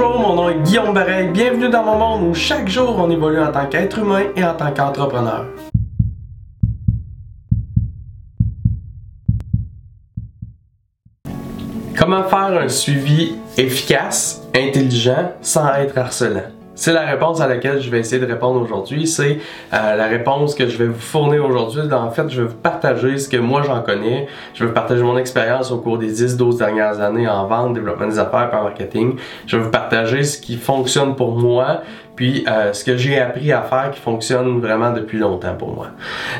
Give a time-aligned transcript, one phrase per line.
[0.00, 1.28] Bonjour, mon nom est Guillaume Bareil.
[1.28, 4.54] Bienvenue dans mon monde où chaque jour on évolue en tant qu'être humain et en
[4.54, 5.44] tant qu'entrepreneur.
[11.98, 16.48] Comment faire un suivi efficace, intelligent, sans être harcelant?
[16.80, 19.06] C'est la réponse à laquelle je vais essayer de répondre aujourd'hui.
[19.06, 19.38] C'est
[19.74, 21.82] euh, la réponse que je vais vous fournir aujourd'hui.
[21.92, 24.28] En fait, je vais vous partager ce que moi j'en connais.
[24.54, 28.06] Je vais vous partager mon expérience au cours des 10-12 dernières années en vente, développement
[28.06, 29.16] des affaires, en marketing.
[29.46, 31.82] Je vais vous partager ce qui fonctionne pour moi,
[32.16, 35.88] puis euh, ce que j'ai appris à faire qui fonctionne vraiment depuis longtemps pour moi.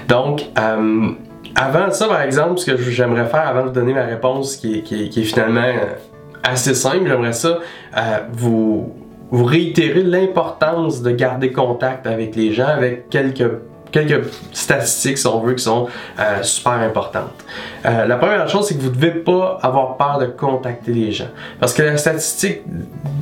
[0.09, 1.11] Donc, euh,
[1.55, 4.79] avant ça, par exemple, ce que j'aimerais faire avant de vous donner ma réponse qui
[4.79, 5.71] est, qui est finalement
[6.43, 7.59] assez simple, j'aimerais ça
[8.33, 9.00] vous
[9.31, 13.51] vous réitérez l'importance de garder contact avec les gens avec quelques
[13.91, 15.89] quelques statistiques, si on veut, qui sont
[16.19, 17.33] euh, super importantes.
[17.85, 21.13] Euh, la première chose, c'est que vous ne devez pas avoir peur de contacter les
[21.13, 21.29] gens.
[21.59, 22.61] Parce que la statistique,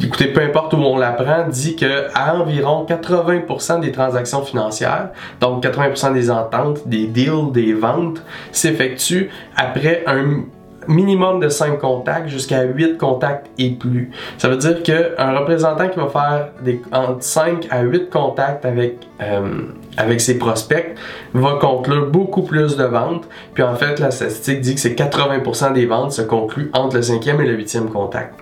[0.02, 5.10] écoutez, peu importe où on la prend, dit que à environ 80% des transactions financières,
[5.40, 10.44] donc 80% des ententes, des deals, des ventes, s'effectuent après un
[10.88, 14.10] minimum de 5 contacts jusqu'à 8 contacts et plus.
[14.38, 16.48] Ça veut dire qu'un représentant qui va faire
[16.92, 19.62] entre 5 à 8 contacts avec, euh,
[19.96, 20.94] avec ses prospects
[21.34, 23.28] va conclure beaucoup plus de ventes.
[23.54, 27.02] Puis en fait, la statistique dit que c'est 80% des ventes se concluent entre le
[27.02, 28.34] 5e et le 8e contact.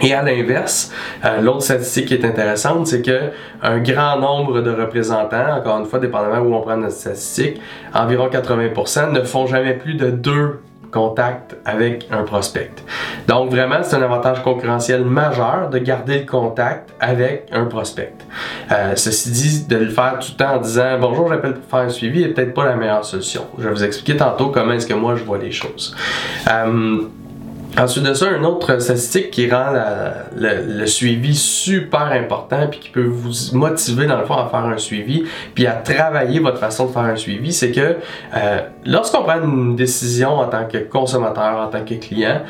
[0.00, 0.92] Et à l'inverse,
[1.24, 3.30] euh, l'autre statistique qui est intéressante, c'est que
[3.62, 7.60] un grand nombre de représentants, encore une fois, dépendamment où on prend notre statistique,
[7.92, 10.60] environ 80%, ne font jamais plus de deux
[10.98, 12.72] contact avec un prospect.
[13.28, 18.14] Donc vraiment, c'est un avantage concurrentiel majeur de garder le contact avec un prospect.
[18.72, 21.86] Euh, ceci dit, de le faire tout le temps en disant bonjour, j'appelle pour faire
[21.86, 23.42] un suivi est peut-être pas la meilleure solution.
[23.58, 25.94] Je vais vous expliquer tantôt comment est-ce que moi je vois les choses.
[26.50, 27.02] Euh,
[27.76, 29.72] Ensuite de ça, une autre statistique qui rend
[30.36, 34.78] le, suivi super important puis qui peut vous motiver dans le fond à faire un
[34.78, 35.24] suivi
[35.54, 37.96] puis à travailler votre façon de faire un suivi, c'est que
[38.34, 42.42] euh, lorsqu'on prend une décision en tant que consommateur, en tant que client,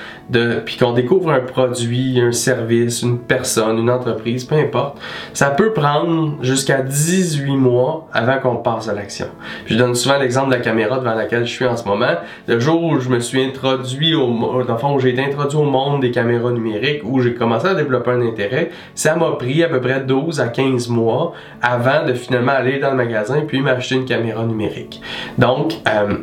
[0.64, 4.98] puis qu'on découvre un produit, un service, une personne, une entreprise, peu importe,
[5.34, 9.26] ça peut prendre jusqu'à 18 mois avant qu'on passe à l'action.
[9.66, 12.14] Je donne souvent l'exemple de la caméra devant laquelle je suis en ce moment.
[12.46, 14.28] Le jour où je me suis introduit au,
[14.64, 17.74] dans le fond où j'ai introduit au monde des caméras numériques, où j'ai commencé à
[17.74, 21.32] développer un intérêt, ça m'a pris à peu près 12 à 15 mois
[21.62, 25.00] avant de finalement aller dans le magasin puis m'acheter une caméra numérique.
[25.38, 26.19] Donc, euh,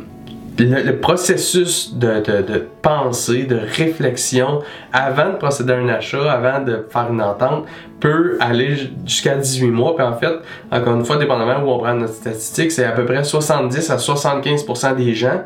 [0.58, 4.60] le, processus de, de, pensée, de réflexion
[4.92, 7.66] avant de procéder à un achat, avant de faire une entente,
[8.00, 9.94] peut aller jusqu'à 18 mois.
[10.00, 10.34] En fait,
[10.70, 13.96] encore une fois, dépendamment où on prend notre statistique, c'est à peu près 70 à
[13.96, 15.42] 75% des gens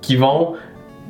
[0.00, 0.54] qui vont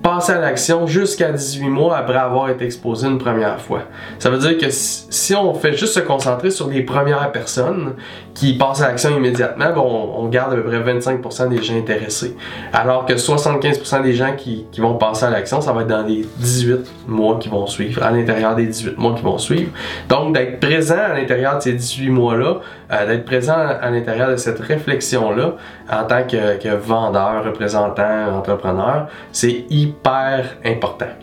[0.02, 3.82] passer à l'action jusqu'à 18 mois après avoir été exposé une première fois.
[4.18, 7.94] Ça veut dire que si on fait juste se concentrer sur les premières personnes
[8.34, 12.36] qui passent à l'action immédiatement, on, garde à peu près 25% des gens intéressés.
[12.72, 16.26] Alors que 75% des gens qui, vont passer à l'action, ça va être dans les
[16.38, 19.70] 18 mois qui vont suivre, à l'intérieur des 18 mois qui vont suivre.
[20.08, 22.56] Donc d'être présent à l'intérieur de ces 18 mois-là,
[22.92, 25.56] euh, d'être présent à, l'intérieur de cette réflexion-là
[25.90, 31.14] en tant que, que vendeur, représentant, entrepreneur, c'est hyper hyper important.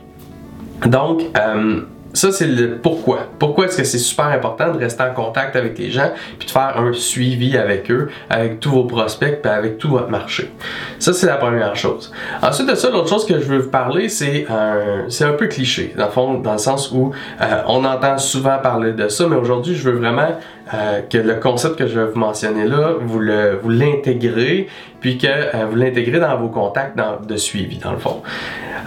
[0.86, 1.82] Donc, euh,
[2.14, 3.28] ça, c'est le pourquoi.
[3.38, 6.52] Pourquoi est-ce que c'est super important de rester en contact avec les gens puis de
[6.52, 10.52] faire un suivi avec eux, avec tous vos prospects puis avec tout votre marché?
[10.98, 12.12] Ça, c'est la première chose.
[12.42, 15.94] Ensuite de ça, l'autre chose que je veux vous parler, c'est un, un peu cliché,
[15.98, 17.12] dans le fond, dans le sens où
[17.42, 20.38] euh, on entend souvent parler de ça, mais aujourd'hui, je veux vraiment
[20.74, 24.68] euh, que le concept que je vais vous mentionner là, vous, le, vous l'intégrez,
[25.00, 26.98] puis que euh, vous l'intégrez dans vos contacts
[27.28, 28.22] de suivi, dans le fond.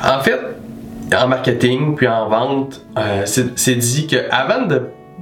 [0.05, 0.41] En fait,
[1.15, 4.67] en marketing puis en vente, euh, c'est dit qu'avant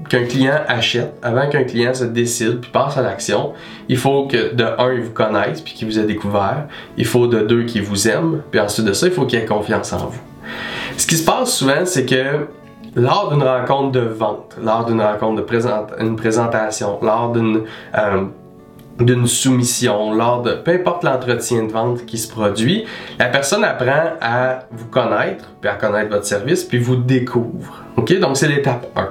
[0.09, 3.53] qu'un client achète, avant qu'un client se décide puis passe à l'action,
[3.89, 6.67] il faut que de un, il vous connaisse puis qu'il vous ait découvert.
[6.97, 8.43] Il faut de deux, qu'il vous aime.
[8.51, 10.21] Puis ensuite de ça, il faut qu'il ait confiance en vous.
[10.97, 12.47] Ce qui se passe souvent, c'est que
[12.97, 17.63] lors d'une rencontre de vente, lors d'une rencontre de présent, une présentation, lors d'une
[17.97, 18.25] euh,
[19.01, 22.85] d'une soumission, lors de peu importe l'entretien de vente qui se produit,
[23.19, 27.85] la personne apprend à vous connaître, puis à connaître votre service, puis vous découvre.
[27.97, 28.19] OK?
[28.19, 29.09] Donc c'est l'étape 1.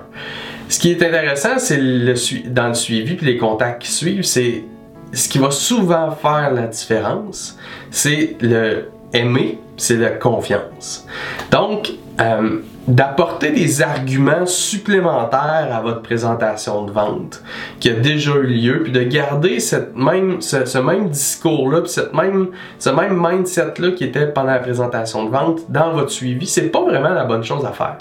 [0.69, 2.13] Ce qui est intéressant, c'est le
[2.49, 4.63] dans le suivi puis les contacts qui suivent, c'est
[5.11, 7.57] ce qui va souvent faire la différence,
[7.89, 11.05] c'est le aimer, c'est la confiance.
[11.51, 12.59] Donc, euh,
[12.89, 17.43] d'apporter des arguments supplémentaires à votre présentation de vente
[17.79, 22.13] qui a déjà eu lieu, puis de garder cette même, ce, même discours-là, puis cette
[22.13, 22.47] même,
[22.79, 26.81] ce même mindset-là qui était pendant la présentation de vente dans votre suivi, c'est pas
[26.81, 27.99] vraiment la bonne chose à faire.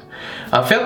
[0.52, 0.80] En fait,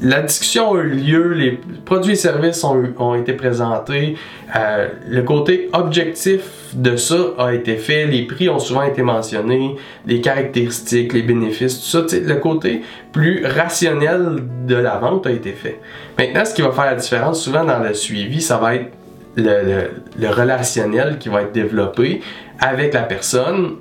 [0.00, 4.16] la discussion a eu lieu, les produits et services ont, été présentés,
[4.56, 6.40] euh, le côté objectif
[6.74, 9.76] de ça a été fait, les prix ont souvent été mentionnés,
[10.06, 12.82] les caractéristiques, les bénéfices, tout ça, le côté
[13.12, 15.80] plus rationnel de la vente a été fait.
[16.18, 18.92] Maintenant, ce qui va faire la différence souvent dans le suivi, ça va être
[19.36, 22.22] le, relationnel qui va être développé
[22.58, 23.76] avec la personne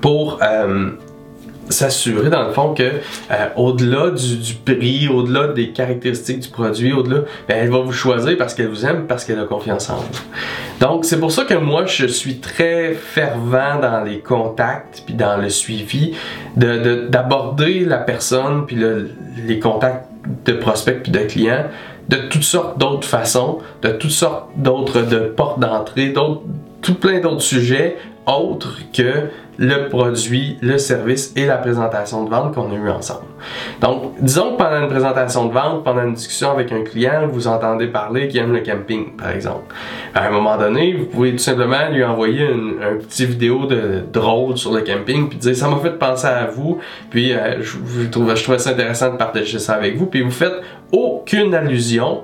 [0.00, 0.90] pour euh,
[1.70, 7.22] s'assurer dans le fond que euh, au-delà du, prix, au-delà des caractéristiques du produit, au-delà,
[7.48, 10.22] ben, elle va vous choisir parce qu'elle vous aime, parce qu'elle a confiance en vous.
[10.80, 15.36] Donc c'est pour ça que moi je suis très fervent dans les contacts puis dans
[15.36, 16.14] le suivi
[16.56, 18.76] de d'aborder la personne puis
[19.46, 20.06] les contacts
[20.44, 21.66] de prospects puis de clients
[22.08, 26.42] de toutes sortes d'autres façons, de toutes sortes d'autres de portes d'entrée, d'autres
[26.82, 27.96] tout plein d'autres sujets
[28.30, 29.28] autres que
[29.60, 33.26] le produit, le service et la présentation de vente qu'on a eu ensemble.
[33.82, 37.46] Donc, disons que pendant une présentation de vente, pendant une discussion avec un client, vous
[37.46, 39.74] entendez parler qu'il aime le camping, par exemple.
[40.14, 44.02] À un moment donné, vous pouvez tout simplement lui envoyer une, un petit vidéo de
[44.10, 46.78] drôle sur le camping, puis dire ça m'a fait penser à vous,
[47.10, 50.30] puis euh, je, trouvais, je trouvais ça intéressant de partager ça avec vous, puis vous
[50.30, 50.54] faites
[50.90, 52.22] aucune allusion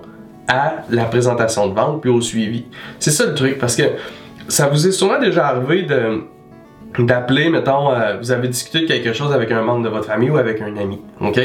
[0.49, 2.65] à la présentation de vente puis au suivi.
[2.99, 3.83] C'est ça le truc, parce que
[4.49, 6.23] ça vous est sûrement déjà arrivé de
[6.99, 10.31] d'appeler, mettons, euh, vous avez discuté de quelque chose avec un membre de votre famille
[10.31, 11.41] ou avec un ami, ok?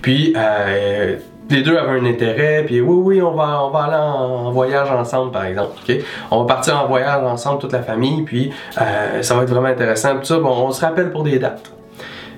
[0.00, 1.16] Puis euh,
[1.50, 4.90] les deux avaient un intérêt, puis oui, oui, on va, on va aller en, voyage
[4.90, 5.96] ensemble, par exemple, ok?
[6.30, 9.68] On va partir en voyage ensemble, toute la famille, puis euh, ça va être vraiment
[9.68, 10.38] intéressant, tout ça.
[10.38, 11.70] Bon, on se rappelle pour des dates.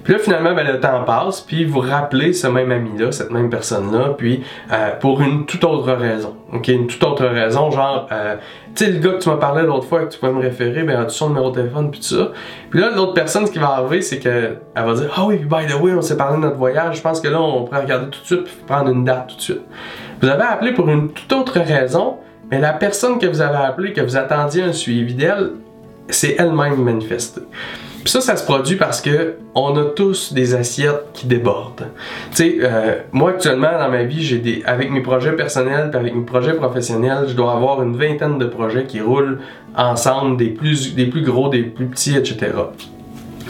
[0.07, 3.51] Puis là, finalement, ben, le temps passe, puis vous rappelez ce même ami-là, cette même
[3.51, 6.37] personne-là, puis euh, pour une toute autre raison.
[6.53, 8.37] OK, une toute autre raison, genre, euh,
[8.77, 10.85] tu sais, le gars que tu m'as parlé l'autre fois, que tu pouvais me référer,
[10.85, 12.31] ben, as-tu son numéro de téléphone, puis tout ça?
[12.71, 15.67] Puis là, l'autre personne, ce qui va arriver, c'est qu'elle va dire, ah oui, by
[15.67, 18.07] the way, on s'est parlé de notre voyage, je pense que là, on pourrait regarder
[18.11, 19.63] tout de suite, puis prendre une date tout de suite.
[20.23, 22.19] Vous avez appelé pour une toute autre raison,
[22.49, 25.51] mais la personne que vous avez appelée, que vous attendiez un suivi d'elle,
[26.09, 27.43] c'est elle-même manifestée.
[28.07, 31.89] Puis ça, ça se produit parce que on a tous des assiettes qui débordent.
[32.31, 36.15] Tu sais, euh, moi actuellement dans ma vie, j'ai des, avec mes projets personnels, avec
[36.15, 39.41] mes projets professionnels, je dois avoir une vingtaine de projets qui roulent
[39.75, 42.53] ensemble, des plus, des plus gros, des plus petits, etc.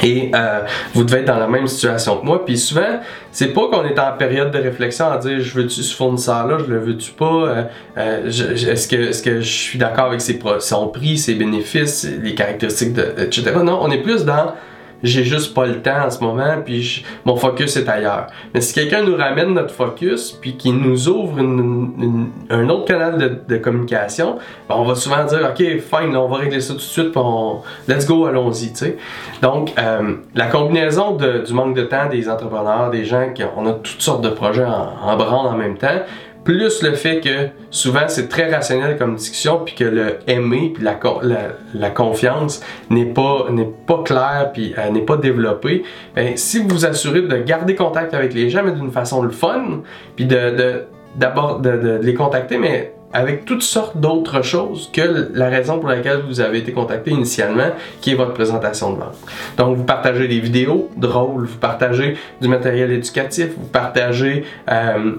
[0.03, 0.61] Et euh,
[0.95, 2.45] vous devez être dans la même situation que moi.
[2.45, 3.01] Puis souvent,
[3.33, 6.73] c'est pas qu'on est en période de réflexion à dire je veux-tu ce fournisseur-là, je
[6.73, 7.63] le veux-tu pas, euh,
[7.97, 12.35] euh, est-ce que, est que je suis d'accord avec ses, son prix, ses bénéfices, les
[12.35, 13.53] caractéristiques, de, etc.
[13.63, 14.53] Non, on est plus dans
[15.03, 18.29] j'ai juste pas le temps en ce moment, puis mon focus est ailleurs.
[18.55, 23.57] Mais si quelqu'un nous ramène notre focus, puis qui nous ouvre un autre canal de,
[23.57, 24.39] communication,
[24.69, 27.23] ben, on va souvent dire, ok, fine, on va régler ça tout de suite, puis
[27.25, 28.73] on, let's go, allons-y.
[29.43, 33.73] Donc, euh, la combinaison du manque de temps des entrepreneurs, des gens qui on a
[33.73, 36.01] toutes sortes de projets en, en branle en même temps,
[36.47, 40.85] plus le fait que souvent c'est très rationnel comme discussion, puis que le aimer, puis
[40.85, 43.49] la, confiance n'est pas,
[43.87, 45.83] pas clair, puis euh, n'est pas développé,
[46.15, 49.83] ben, si vous vous assurez de garder contact avec les gens, mais d'une façon fun,
[50.15, 50.85] puis de,
[51.17, 55.89] d'abord de, de, les contacter, mais avec toutes sortes d'autres choses que la raison pour
[55.89, 57.71] laquelle vous avez été contacté initialement,
[58.01, 59.19] qui est votre présentation de vente.
[59.57, 65.17] Donc, vous partagez des vidéos drôles, vous partagez du matériel éducatif, vous partagez euh,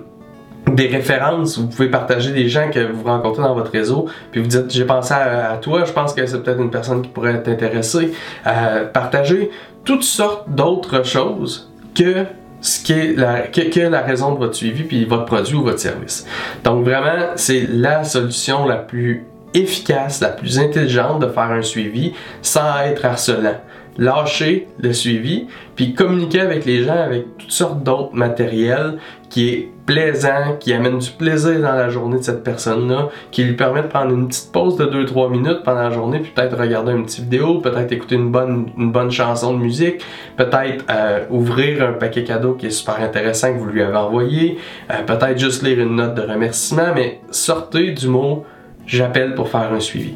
[0.77, 4.47] des références, vous pouvez partager des gens que vous rencontrez dans votre réseau, puis vous
[4.47, 8.13] dites j'ai pensé à, toi, je pense que c'est peut-être une personne qui pourrait t'intéresser.
[8.45, 9.49] Euh, partager
[9.83, 12.25] toutes sortes d'autres choses que
[12.61, 15.79] ce qui est la, que, la raison de votre suivi puis votre produit ou votre
[15.79, 16.27] service.
[16.63, 22.13] Donc vraiment, c'est la solution la plus efficace, la plus intelligente de faire un suivi
[22.43, 23.61] sans être harcelant
[23.97, 28.97] lâcher le suivi, puis communiquer avec les gens avec toutes sortes d'autres matériels
[29.29, 33.55] qui est plaisant, qui amène du plaisir dans la journée de cette personne-là, qui lui
[33.55, 36.91] permet de prendre une petite pause de 2-3 minutes pendant la journée, puis peut-être regarder
[36.91, 40.03] une petite vidéo, peut-être écouter une bonne, une bonne chanson de musique,
[40.35, 44.57] peut-être euh, ouvrir un paquet cadeau qui est super intéressant que vous lui avez envoyé,
[44.91, 48.45] euh, peut-être juste lire une note de remerciement, mais sortez du mot
[48.85, 50.15] j'appelle pour faire un suivi.